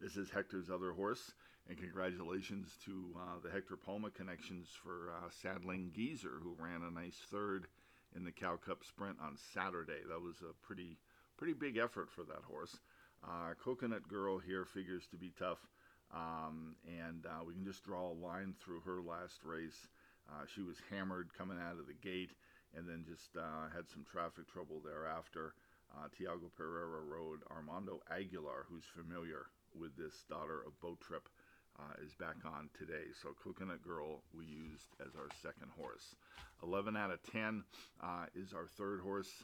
This 0.00 0.16
is 0.16 0.30
Hector's 0.30 0.68
other 0.68 0.92
horse, 0.92 1.32
and 1.68 1.78
congratulations 1.78 2.76
to 2.84 3.16
uh, 3.16 3.38
the 3.42 3.50
Hector 3.50 3.76
Palma 3.76 4.10
connections 4.10 4.68
for 4.82 5.12
uh, 5.16 5.30
saddling 5.30 5.92
Geezer, 5.94 6.40
who 6.42 6.56
ran 6.58 6.82
a 6.82 6.90
nice 6.90 7.16
third 7.30 7.66
in 8.14 8.24
the 8.24 8.32
Cal 8.32 8.56
Cup 8.56 8.84
Sprint 8.84 9.16
on 9.22 9.36
Saturday. 9.54 10.00
That 10.08 10.20
was 10.20 10.36
a 10.42 10.52
pretty 10.66 10.98
pretty 11.36 11.54
big 11.54 11.76
effort 11.78 12.10
for 12.10 12.22
that 12.24 12.44
horse. 12.46 12.78
Uh, 13.24 13.54
Coconut 13.62 14.06
Girl 14.06 14.38
here 14.38 14.64
figures 14.64 15.06
to 15.10 15.16
be 15.16 15.32
tough, 15.38 15.58
um, 16.14 16.76
and 16.86 17.26
uh, 17.26 17.42
we 17.44 17.54
can 17.54 17.64
just 17.64 17.84
draw 17.84 18.10
a 18.10 18.14
line 18.14 18.54
through 18.62 18.80
her 18.80 19.02
last 19.02 19.42
race. 19.44 19.88
Uh, 20.30 20.46
she 20.46 20.62
was 20.62 20.76
hammered 20.90 21.28
coming 21.36 21.58
out 21.58 21.78
of 21.78 21.86
the 21.86 21.98
gate, 22.08 22.30
and 22.76 22.88
then 22.88 23.04
just 23.06 23.36
uh, 23.36 23.68
had 23.74 23.88
some 23.90 24.04
traffic 24.10 24.46
trouble 24.50 24.80
thereafter. 24.84 25.54
Uh, 25.92 26.06
Tiago 26.16 26.50
Pereira 26.56 27.02
rode 27.02 27.40
Armando 27.50 28.00
Aguilar, 28.10 28.66
who's 28.70 28.84
familiar 28.84 29.46
with 29.78 29.96
this 29.96 30.24
daughter 30.28 30.62
of 30.66 30.80
Boat 30.80 31.00
Trip. 31.00 31.28
Uh, 31.76 32.04
is 32.06 32.14
back 32.14 32.36
on 32.44 32.70
today. 32.78 33.10
So 33.20 33.30
Coconut 33.42 33.82
Girl 33.82 34.22
we 34.32 34.44
used 34.44 34.94
as 35.00 35.16
our 35.16 35.26
second 35.42 35.72
horse. 35.76 36.14
11 36.62 36.96
out 36.96 37.10
of 37.10 37.18
10 37.32 37.64
uh, 38.00 38.26
is 38.36 38.52
our 38.52 38.68
third 38.78 39.00
horse. 39.00 39.42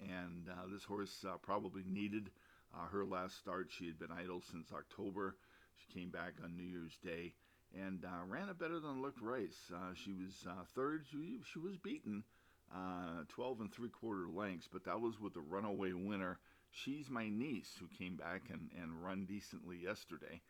And 0.00 0.48
this 0.72 0.84
horse 0.84 1.22
probably 1.42 1.82
needed 1.86 2.30
uh, 2.76 2.86
her 2.92 3.04
last 3.04 3.38
start. 3.38 3.68
She 3.70 3.86
had 3.86 3.98
been 3.98 4.12
idle 4.12 4.42
since 4.52 4.72
October. 4.72 5.36
She 5.74 5.98
came 5.98 6.10
back 6.10 6.34
on 6.44 6.56
New 6.56 6.64
Year's 6.64 6.96
Day 7.02 7.32
and 7.74 8.04
ran 8.28 8.48
a 8.48 8.54
better 8.54 8.78
than 8.80 9.02
looked 9.02 9.20
race. 9.20 9.70
she 9.94 10.12
was 10.12 10.46
third. 10.74 11.04
She, 11.10 11.40
she 11.52 11.58
was 11.58 11.76
beaten 11.76 12.24
12 13.28 13.60
and 13.60 13.72
three 13.72 13.90
quarter 13.90 14.28
lengths, 14.28 14.68
but 14.72 14.84
that 14.84 15.00
was 15.00 15.20
with 15.20 15.34
the 15.34 15.40
runaway 15.40 15.92
winner 15.92 16.38
She's 16.70 17.08
my 17.08 17.28
niece 17.28 17.74
who 17.80 17.86
came 17.96 18.16
back 18.16 18.42
and, 18.50 18.70
and 18.80 19.02
run 19.02 19.24
decently 19.24 19.78
yesterday. 19.78 20.42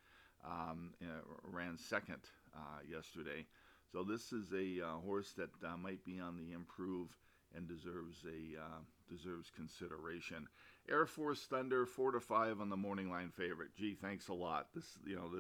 Um, 0.45 0.90
uh, 1.02 1.23
ran 1.42 1.78
second 1.78 2.21
uh, 2.54 2.80
yesterday. 2.88 3.47
So 3.92 4.02
this 4.02 4.33
is 4.33 4.52
a 4.52 4.85
uh, 4.85 4.99
horse 5.04 5.33
that 5.37 5.50
uh, 5.64 5.76
might 5.76 6.04
be 6.04 6.18
on 6.18 6.37
the 6.37 6.52
improve 6.52 7.16
and 7.54 7.68
deserves 7.68 8.25
a 8.25 8.61
uh, 8.61 8.80
deserves 9.08 9.50
consideration. 9.54 10.48
Air 10.88 11.06
Force 11.06 11.40
Thunder 11.48 11.86
four 11.86 12.12
to 12.12 12.20
five 12.20 12.60
on 12.60 12.68
the 12.68 12.76
morning 12.76 13.10
line 13.10 13.30
favorite. 13.30 13.70
Gee, 13.76 13.94
thanks 13.94 14.28
a 14.28 14.34
lot. 14.34 14.68
This 14.75 14.98
you 15.04 15.16
know 15.16 15.30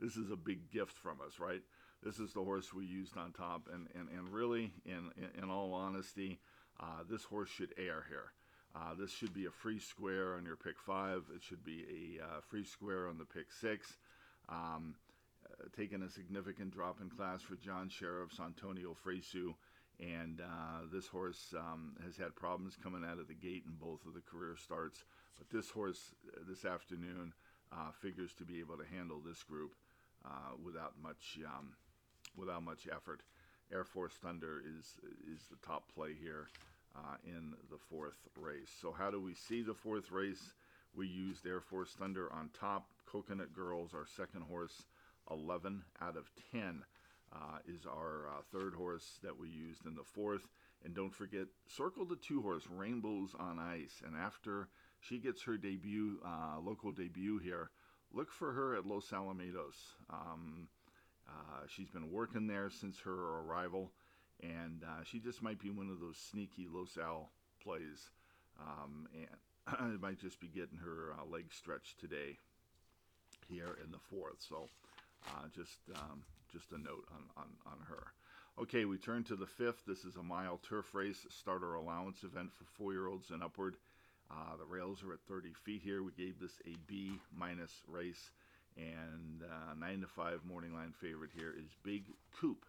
this 0.00 0.16
is 0.16 0.30
a 0.30 0.36
big 0.36 0.70
gift 0.70 0.96
from 0.98 1.18
us, 1.26 1.38
right? 1.38 1.62
This 2.02 2.18
is 2.18 2.32
the 2.34 2.42
horse 2.42 2.74
we 2.74 2.84
used 2.84 3.16
on 3.16 3.32
top, 3.32 3.68
and 3.72 3.88
and, 3.94 4.08
and 4.10 4.28
really, 4.28 4.72
in, 4.84 5.10
in, 5.42 5.48
all 5.48 5.72
honesty, 5.72 6.38
uh, 6.78 7.02
this 7.08 7.24
horse 7.24 7.48
should 7.48 7.72
air 7.78 8.04
here. 8.08 8.32
Uh, 8.76 8.94
this 8.98 9.10
should 9.10 9.32
be 9.32 9.46
a 9.46 9.50
free 9.50 9.78
square 9.78 10.34
on 10.34 10.44
your 10.44 10.56
pick 10.56 10.78
five. 10.78 11.22
It 11.34 11.42
should 11.42 11.64
be 11.64 12.18
a 12.20 12.24
uh, 12.24 12.40
free 12.48 12.64
square 12.64 13.08
on 13.08 13.16
the 13.16 13.24
pick 13.24 13.52
six. 13.52 13.96
Um, 14.48 14.96
uh, 15.46 15.68
taking 15.76 16.02
a 16.02 16.10
significant 16.10 16.72
drop 16.72 17.00
in 17.00 17.08
class 17.08 17.42
for 17.42 17.56
John 17.56 17.88
Sherriffs 17.88 18.40
Antonio 18.40 18.94
Fresu. 18.94 19.54
And 20.00 20.40
uh, 20.40 20.86
this 20.92 21.06
horse 21.06 21.54
um, 21.56 21.96
has 22.04 22.16
had 22.16 22.34
problems 22.34 22.76
coming 22.82 23.04
out 23.08 23.18
of 23.18 23.28
the 23.28 23.34
gate 23.34 23.62
in 23.66 23.74
both 23.80 24.04
of 24.06 24.14
the 24.14 24.20
career 24.20 24.56
starts. 24.56 25.04
But 25.38 25.50
this 25.50 25.70
horse 25.70 26.14
uh, 26.28 26.40
this 26.48 26.64
afternoon 26.64 27.32
uh, 27.72 27.90
figures 28.00 28.32
to 28.34 28.44
be 28.44 28.60
able 28.60 28.76
to 28.76 28.84
handle 28.84 29.20
this 29.24 29.42
group 29.42 29.72
without 30.64 30.94
much 31.02 31.38
um, 31.46 31.74
without 32.36 32.62
much 32.62 32.88
effort. 32.90 33.20
Air 33.72 33.84
Force 33.84 34.14
Thunder 34.14 34.62
is 34.78 34.96
is 35.32 35.42
the 35.50 35.66
top 35.66 35.84
play 35.94 36.14
here 36.20 36.48
uh, 36.96 37.16
in 37.26 37.54
the 37.70 37.78
fourth 37.90 38.28
race. 38.38 38.70
So, 38.80 38.92
how 38.92 39.10
do 39.10 39.20
we 39.20 39.34
see 39.34 39.62
the 39.62 39.74
fourth 39.74 40.10
race? 40.10 40.52
We 40.96 41.06
used 41.08 41.46
Air 41.46 41.60
Force 41.60 41.90
Thunder 41.90 42.32
on 42.32 42.50
top. 42.58 42.86
Coconut 43.06 43.54
Girls, 43.54 43.94
our 43.94 44.06
second 44.16 44.42
horse, 44.42 44.84
11 45.30 45.82
out 46.00 46.16
of 46.16 46.30
10 46.52 46.82
uh, 47.34 47.58
is 47.66 47.86
our 47.86 48.28
uh, 48.28 48.42
third 48.52 48.74
horse 48.74 49.18
that 49.22 49.38
we 49.38 49.48
used 49.48 49.86
in 49.86 49.94
the 49.94 50.04
fourth. 50.04 50.48
And 50.84 50.94
don't 50.94 51.14
forget, 51.14 51.46
circle 51.66 52.04
the 52.04 52.16
two 52.16 52.42
horse, 52.42 52.64
Rainbows 52.70 53.34
on 53.38 53.58
Ice. 53.58 54.02
And 54.06 54.16
after 54.16 54.68
she 55.00 55.18
gets 55.18 55.42
her 55.42 55.56
debut, 55.56 56.18
uh, 56.24 56.60
local 56.60 56.92
debut 56.92 57.38
here, 57.38 57.70
look 58.12 58.30
for 58.30 58.52
her 58.52 58.76
at 58.76 58.86
Los 58.86 59.10
Alamitos. 59.10 59.94
Um, 60.10 60.68
uh, 61.28 61.66
she's 61.66 61.88
been 61.88 62.12
working 62.12 62.46
there 62.46 62.68
since 62.70 62.98
her 63.00 63.38
arrival 63.40 63.90
and 64.42 64.82
uh, 64.84 65.02
she 65.04 65.18
just 65.18 65.42
might 65.42 65.60
be 65.60 65.70
one 65.70 65.88
of 65.88 66.00
those 66.00 66.16
sneaky 66.16 66.66
Los 66.70 66.98
Al 66.98 67.30
plays, 67.62 68.10
um, 68.60 69.06
and 69.14 69.94
it 69.94 70.00
might 70.00 70.18
just 70.18 70.40
be 70.40 70.48
getting 70.48 70.78
her 70.78 71.14
uh, 71.18 71.24
legs 71.30 71.54
stretched 71.54 71.98
today 72.00 72.38
here 73.48 73.76
in 73.84 73.90
the 73.90 73.98
fourth. 73.98 74.36
So 74.38 74.68
uh, 75.28 75.48
just 75.54 75.78
um, 75.94 76.22
just 76.52 76.72
a 76.72 76.78
note 76.78 77.06
on, 77.12 77.22
on, 77.36 77.48
on 77.66 77.78
her. 77.88 78.04
Okay, 78.60 78.84
we 78.84 78.98
turn 78.98 79.24
to 79.24 79.36
the 79.36 79.46
fifth. 79.46 79.84
This 79.86 80.04
is 80.04 80.16
a 80.16 80.22
mile 80.22 80.60
turf 80.68 80.94
race 80.94 81.26
starter 81.28 81.74
allowance 81.74 82.22
event 82.22 82.52
for 82.52 82.64
four-year-olds 82.64 83.30
and 83.30 83.42
upward. 83.42 83.76
Uh, 84.30 84.56
the 84.56 84.64
rails 84.64 85.02
are 85.02 85.12
at 85.12 85.20
30 85.28 85.52
feet 85.64 85.82
here. 85.82 86.02
We 86.02 86.12
gave 86.12 86.38
this 86.38 86.60
a 86.66 86.76
B 86.86 87.18
minus 87.36 87.72
race, 87.88 88.30
and 88.76 89.42
uh, 89.42 89.74
nine 89.78 90.00
to 90.02 90.06
five 90.06 90.44
morning 90.44 90.72
line 90.72 90.94
favorite 91.00 91.30
here 91.36 91.52
is 91.56 91.76
Big 91.82 92.04
Coop 92.40 92.64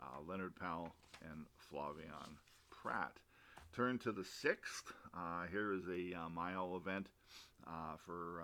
uh, 0.00 0.20
Leonard 0.26 0.54
Powell, 0.56 0.94
and 1.22 1.44
Flavien 1.70 2.36
Prat. 2.70 3.12
Turn 3.74 3.98
to 3.98 4.12
the 4.12 4.24
sixth. 4.24 4.92
Uh, 5.14 5.46
here 5.50 5.72
is 5.72 5.84
a 5.88 6.18
uh, 6.18 6.28
mile 6.28 6.76
event 6.76 7.08
uh, 7.66 7.96
for 8.04 8.42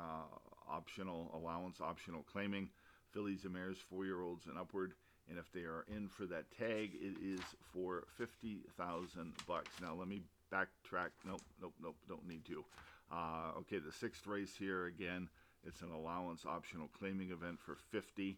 optional 0.68 1.30
allowance, 1.34 1.80
optional 1.80 2.24
claiming. 2.30 2.68
Fillies 3.14 3.44
and 3.44 3.54
mares, 3.54 3.78
four 3.78 4.04
year 4.04 4.20
olds 4.20 4.46
and 4.46 4.58
upward. 4.58 4.92
And 5.30 5.38
if 5.38 5.50
they 5.52 5.60
are 5.60 5.86
in 5.88 6.08
for 6.08 6.26
that 6.26 6.50
tag, 6.58 6.90
it 7.00 7.16
is 7.22 7.40
for 7.72 8.04
50000 8.18 9.32
bucks. 9.48 9.70
Now, 9.80 9.94
let 9.94 10.08
me 10.08 10.20
backtrack. 10.52 11.10
Nope, 11.24 11.40
nope, 11.62 11.72
nope, 11.82 11.96
don't 12.08 12.28
need 12.28 12.44
to. 12.46 12.64
Uh, 13.10 13.58
okay, 13.60 13.78
the 13.78 13.92
sixth 13.92 14.26
race 14.26 14.54
here 14.58 14.86
again. 14.86 15.28
It's 15.66 15.80
an 15.80 15.92
allowance 15.92 16.44
optional 16.44 16.90
claiming 16.98 17.30
event 17.30 17.58
for 17.58 17.76
50 17.90 18.36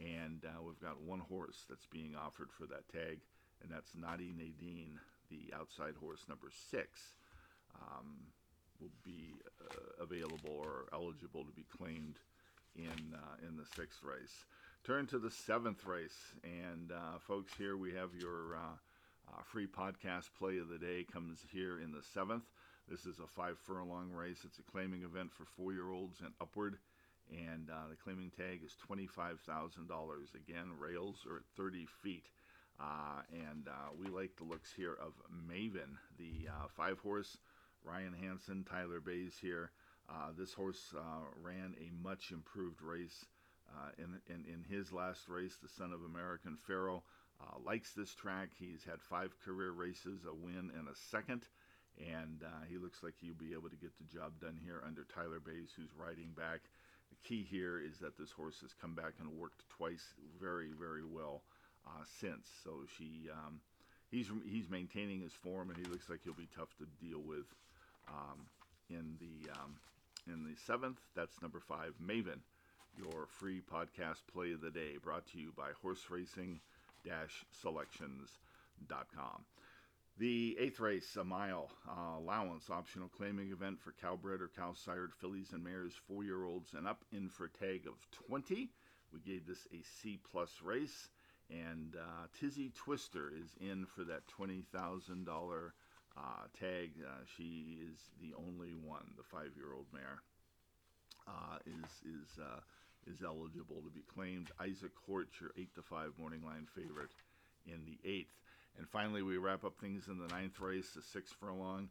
and 0.00 0.44
uh, 0.44 0.62
we've 0.62 0.80
got 0.80 1.00
one 1.02 1.20
horse 1.20 1.64
that's 1.68 1.86
being 1.86 2.14
offered 2.14 2.50
for 2.52 2.66
that 2.66 2.88
tag, 2.92 3.18
and 3.62 3.70
that's 3.70 3.92
Nadi 3.92 4.36
Nadine, 4.36 4.98
the 5.30 5.52
outside 5.54 5.94
horse 6.00 6.24
number 6.28 6.50
six, 6.70 7.14
um, 7.74 8.16
will 8.80 8.92
be 9.04 9.34
uh, 9.60 10.02
available 10.02 10.54
or 10.62 10.84
eligible 10.92 11.44
to 11.44 11.52
be 11.52 11.64
claimed 11.76 12.18
in 12.78 13.14
uh, 13.14 13.46
in 13.46 13.56
the 13.56 13.66
sixth 13.76 14.02
race. 14.02 14.44
Turn 14.84 15.06
to 15.08 15.18
the 15.18 15.30
seventh 15.30 15.84
race, 15.84 16.16
and 16.44 16.92
uh, 16.92 17.18
folks, 17.18 17.52
here 17.58 17.76
we 17.76 17.92
have 17.92 18.10
your 18.18 18.56
uh, 18.56 19.30
uh, 19.30 19.42
free 19.42 19.66
podcast 19.66 20.30
play 20.38 20.58
of 20.58 20.68
the 20.68 20.78
day 20.78 21.04
comes 21.04 21.40
here 21.52 21.80
in 21.80 21.92
the 21.92 22.02
seventh. 22.14 22.44
This 22.88 23.04
is 23.04 23.18
a 23.18 23.26
five 23.26 23.58
furlong 23.58 24.10
race. 24.12 24.38
It's 24.44 24.58
a 24.58 24.70
claiming 24.70 25.02
event 25.02 25.32
for 25.32 25.44
four 25.44 25.72
year 25.72 25.90
olds 25.90 26.20
and 26.20 26.32
upward 26.40 26.78
and 27.30 27.68
uh, 27.68 27.88
the 27.90 27.96
claiming 27.96 28.30
tag 28.30 28.60
is 28.64 28.74
$25,000. 28.88 29.36
Again, 30.34 30.70
rails 30.78 31.26
are 31.28 31.36
at 31.36 31.42
30 31.56 31.86
feet. 32.02 32.24
Uh, 32.80 33.20
and 33.32 33.68
we 34.00 34.08
like 34.08 34.36
the 34.36 34.44
looks 34.44 34.72
here 34.74 34.96
of 34.98 35.12
Maven, 35.30 35.98
the 36.16 36.48
five 36.74 36.98
horse. 37.00 37.36
Ryan 37.84 38.14
Hanson, 38.20 38.64
Tyler 38.64 39.00
Baze 39.00 39.36
here. 39.40 39.70
Uh, 40.10 40.30
this 40.38 40.54
horse 40.54 40.94
uh, 40.96 41.24
ran 41.42 41.74
a 41.80 42.02
much 42.02 42.30
improved 42.30 42.80
race 42.82 43.26
in, 43.98 44.18
in, 44.34 44.44
in, 44.46 44.64
his 44.68 44.92
last 44.92 45.28
race. 45.28 45.56
The 45.62 45.68
son 45.68 45.92
of 45.92 46.00
American 46.02 46.56
Pharoah 46.66 47.02
likes 47.64 47.92
this 47.92 48.14
track. 48.14 48.48
He's 48.58 48.82
had 48.84 49.00
five 49.02 49.32
career 49.44 49.70
races, 49.70 50.20
a 50.26 50.34
win, 50.34 50.72
and 50.76 50.88
a 50.88 50.96
second 51.10 51.42
and 51.98 52.42
uh, 52.44 52.64
he 52.68 52.78
looks 52.78 53.02
like 53.02 53.14
he'll 53.20 53.34
be 53.34 53.52
able 53.52 53.70
to 53.70 53.76
get 53.76 53.90
the 53.98 54.06
job 54.06 54.32
done 54.40 54.58
here 54.62 54.82
under 54.86 55.04
Tyler 55.04 55.40
Baze, 55.40 55.74
who's 55.74 55.90
riding 55.98 56.30
back. 56.36 56.60
The 57.10 57.28
key 57.28 57.46
here 57.48 57.80
is 57.80 57.98
that 57.98 58.16
this 58.18 58.30
horse 58.30 58.60
has 58.60 58.72
come 58.80 58.94
back 58.94 59.14
and 59.18 59.30
worked 59.38 59.62
twice 59.76 60.14
very, 60.40 60.70
very 60.78 61.04
well 61.04 61.42
uh, 61.86 62.04
since. 62.20 62.46
So 62.62 62.84
she, 62.96 63.28
um, 63.32 63.60
he's 64.10 64.30
he's 64.46 64.70
maintaining 64.70 65.20
his 65.20 65.32
form, 65.32 65.70
and 65.70 65.78
he 65.78 65.90
looks 65.90 66.08
like 66.08 66.20
he'll 66.22 66.34
be 66.34 66.48
tough 66.54 66.70
to 66.78 66.86
deal 67.04 67.20
with. 67.20 67.46
Um, 68.08 68.46
in 68.90 69.20
the 69.20 69.50
um, 69.52 69.76
in 70.28 70.44
the 70.44 70.56
seventh, 70.66 71.00
that's 71.14 71.40
number 71.42 71.60
five, 71.60 71.94
Maven, 72.04 72.40
your 72.96 73.26
free 73.26 73.60
podcast 73.60 74.26
play 74.32 74.52
of 74.52 74.60
the 74.60 74.70
day, 74.70 74.96
brought 75.02 75.26
to 75.28 75.38
you 75.38 75.52
by 75.56 75.70
Horse 75.82 76.04
Racing 76.10 76.60
Selections.com. 77.52 79.44
The 80.18 80.56
eighth 80.58 80.80
race, 80.80 81.16
a 81.16 81.22
mile 81.22 81.70
uh, 81.88 82.18
allowance 82.18 82.70
optional 82.70 83.08
claiming 83.08 83.52
event 83.52 83.80
for 83.80 83.94
cowbred 84.02 84.42
or 84.42 84.50
cow 84.56 84.72
sired 84.74 85.12
fillies 85.14 85.52
and 85.52 85.62
mares, 85.62 85.94
four 85.94 86.24
year 86.24 86.44
olds 86.44 86.74
and 86.74 86.88
up, 86.88 87.04
in 87.12 87.28
for 87.28 87.48
tag 87.48 87.86
of 87.86 87.94
20. 88.28 88.68
We 89.12 89.20
gave 89.20 89.46
this 89.46 89.66
a 89.72 89.80
C 89.82 90.18
plus 90.30 90.50
race, 90.62 91.08
and 91.50 91.94
uh, 91.96 92.26
Tizzy 92.38 92.72
Twister 92.74 93.30
is 93.32 93.54
in 93.60 93.86
for 93.86 94.02
that 94.04 94.22
$20,000 94.26 95.70
uh, 96.18 96.50
tag. 96.58 96.90
Uh, 96.98 97.22
she 97.36 97.78
is 97.80 97.98
the 98.20 98.34
only 98.34 98.74
one, 98.74 99.06
the 99.16 99.22
five 99.22 99.54
year 99.56 99.72
old 99.74 99.86
mare. 99.92 100.18
Uh, 101.28 101.58
is 101.66 101.90
is 102.02 102.38
uh, 102.42 102.60
is 103.06 103.22
eligible 103.22 103.82
to 103.84 103.90
be 103.90 104.02
claimed. 104.14 104.50
Isaac 104.60 104.92
Hort, 105.06 105.28
your 105.40 105.50
eight 105.56 105.74
to 105.76 105.82
five 105.82 106.12
morning 106.18 106.42
line 106.44 106.66
favorite 106.74 107.14
in 107.66 107.84
the 107.86 107.98
eighth. 108.08 108.34
And 108.76 108.88
finally, 108.88 109.22
we 109.22 109.38
wrap 109.38 109.64
up 109.64 109.78
things 109.80 110.08
in 110.08 110.18
the 110.18 110.28
ninth 110.28 110.60
race, 110.60 110.90
the 110.94 111.02
six 111.02 111.32
furlong 111.32 111.88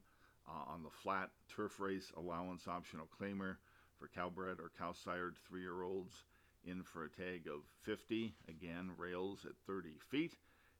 uh, 0.47 0.71
on 0.71 0.83
the 0.83 0.89
flat 0.89 1.29
turf 1.53 1.79
race 1.79 2.11
allowance 2.17 2.67
optional 2.67 3.07
claimer 3.19 3.57
for 3.99 4.07
cowbred 4.07 4.59
or 4.59 4.71
cow 4.77 4.93
sired 4.93 5.35
three 5.47 5.61
year 5.61 5.83
olds 5.83 6.23
in 6.65 6.83
for 6.83 7.05
a 7.05 7.09
tag 7.09 7.47
of 7.47 7.61
50. 7.83 8.33
Again, 8.47 8.91
rails 8.97 9.45
at 9.45 9.53
30 9.65 9.89
feet. 10.09 10.33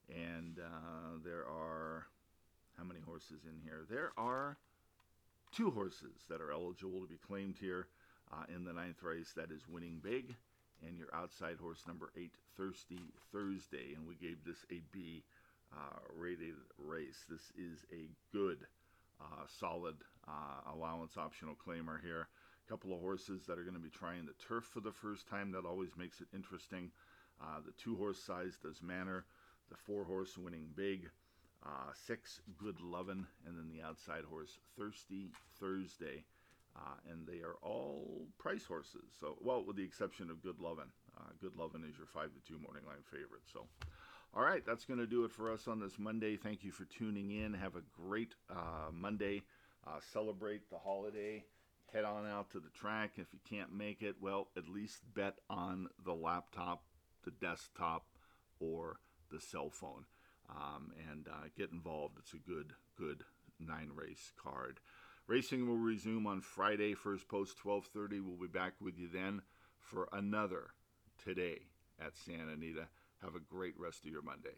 And 0.10 0.60
uh, 0.60 1.18
there 1.24 1.46
are, 1.46 2.08
how 2.78 2.84
many 2.84 3.00
horses 3.06 3.42
in 3.46 3.60
here? 3.64 3.86
There 3.90 4.12
are 4.18 4.58
two 5.52 5.72
horses 5.72 6.26
that 6.30 6.42
are 6.42 6.52
eligible 6.52 7.02
to 7.02 7.08
be 7.08 7.18
claimed 7.28 7.56
here 7.60 7.88
uh, 8.32 8.44
in 8.54 8.64
the 8.64 8.74
ninth 8.74 9.02
race. 9.02 9.34
That 9.36 9.52
is 9.52 9.68
Winning 9.68 10.00
Big 10.04 10.36
and 10.86 10.98
your 10.98 11.14
outside 11.14 11.58
horse 11.60 11.84
number 11.88 12.12
eight, 12.16 12.34
Thirsty 12.56 13.00
Thursday. 13.32 13.96
And 13.96 14.08
we 14.08 14.16
gave 14.16 14.38
this 14.46 14.64
a 14.72 14.82
B 14.92 15.24
uh, 15.74 16.00
rated 16.16 16.54
race. 16.78 17.26
This 17.30 17.52
is 17.58 17.84
a 17.92 18.10
good, 18.32 18.60
uh, 19.20 19.46
solid 19.60 19.96
uh, 20.28 20.72
allowance 20.74 21.18
optional 21.18 21.56
claimer 21.56 22.00
here. 22.02 22.28
A 22.68 22.70
couple 22.70 22.94
of 22.94 23.02
horses 23.02 23.42
that 23.48 23.58
are 23.58 23.64
going 23.64 23.74
to 23.74 23.80
be 23.80 23.90
trying 23.90 24.26
the 24.26 24.46
turf 24.48 24.66
for 24.66 24.82
the 24.82 24.92
first 24.92 25.28
time. 25.28 25.52
That 25.52 25.66
always 25.66 25.98
makes 25.98 26.22
it 26.22 26.28
interesting. 26.34 26.92
Uh, 27.42 27.60
the 27.66 27.74
two 27.82 27.96
horse 27.96 28.20
size 28.20 28.58
does 28.62 28.84
manner. 28.84 29.26
The 29.70 29.78
four 29.78 30.04
horse 30.04 30.38
winning 30.38 30.68
big. 30.76 31.10
Uh, 31.68 31.92
six 31.94 32.40
good 32.58 32.80
lovin', 32.80 33.28
and 33.46 33.58
then 33.58 33.70
the 33.70 33.86
outside 33.86 34.24
horse 34.30 34.58
thirsty 34.78 35.32
Thursday. 35.60 36.24
Uh, 36.76 36.96
and 37.12 37.28
they 37.28 37.40
are 37.40 37.56
all 37.62 38.28
price 38.38 38.64
horses. 38.66 39.10
So, 39.20 39.38
well, 39.42 39.64
with 39.66 39.78
the 39.78 39.84
exception 39.84 40.30
of 40.30 40.44
Good 40.44 40.60
Lovin'. 40.60 40.92
Uh, 41.18 41.32
Good 41.42 41.56
Lovin' 41.56 41.84
is 41.84 41.98
your 41.98 42.06
five 42.06 42.30
to 42.34 42.40
two 42.48 42.60
morning 42.60 42.84
line 42.86 43.04
favorite. 43.12 43.42
So, 43.52 43.66
all 44.36 44.44
right, 44.44 44.64
that's 44.64 44.86
going 44.86 45.00
to 45.00 45.08
do 45.08 45.26
it 45.26 45.32
for 45.32 45.52
us 45.52 45.68
on 45.68 45.80
this 45.80 45.98
Monday. 45.98 46.38
Thank 46.38 46.64
you 46.64 46.72
for 46.72 46.86
tuning 46.86 47.32
in. 47.32 47.56
Have 47.56 47.76
a 47.76 47.82
great 48.00 48.36
uh, 48.50 48.92
Monday. 48.94 49.42
Uh, 49.86 50.00
celebrate 50.14 50.70
the 50.70 50.78
holiday. 50.78 51.44
Head 51.92 52.04
on 52.04 52.28
out 52.28 52.52
to 52.52 52.60
the 52.60 52.70
track. 52.70 53.14
If 53.16 53.34
you 53.34 53.40
can't 53.50 53.74
make 53.74 54.04
it, 54.04 54.16
well, 54.22 54.50
at 54.56 54.68
least 54.68 55.02
bet 55.16 55.40
on 55.50 55.88
the 56.06 56.14
laptop, 56.14 56.84
the 57.24 57.32
desktop, 57.32 58.06
or 58.60 59.00
the 59.32 59.40
cell 59.40 59.72
phone. 59.72 60.06
Um, 60.50 60.94
and 61.12 61.28
uh, 61.28 61.48
get 61.58 61.72
involved. 61.72 62.16
It's 62.20 62.34
a 62.34 62.38
good, 62.38 62.74
good 62.98 63.24
nine 63.60 63.92
race 63.94 64.32
card. 64.42 64.80
Racing 65.28 65.68
will 65.68 65.78
resume 65.78 66.26
on 66.26 66.40
Friday, 66.40 66.94
first 66.94 67.28
post 67.28 67.58
12:30. 67.62 68.22
We'll 68.22 68.38
be 68.38 68.48
back 68.48 68.74
with 68.80 68.98
you 68.98 69.10
then 69.10 69.42
for 69.78 70.08
another 70.14 70.70
today 71.18 71.64
at 72.00 72.16
Santa 72.16 72.54
Anita. 72.54 72.88
Have 73.22 73.36
a 73.36 73.40
great 73.40 73.78
rest 73.78 74.06
of 74.06 74.12
your 74.12 74.22
Monday. 74.22 74.56